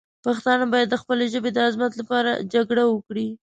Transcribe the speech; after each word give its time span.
پښتانه 0.25 0.65
باید 0.73 0.87
د 0.91 0.95
خپلې 1.01 1.25
ژبې 1.33 1.49
د 1.53 1.57
عظمت 1.67 1.91
لپاره 2.01 2.31
جګړه 2.53 2.83
وکړي. 2.87 3.27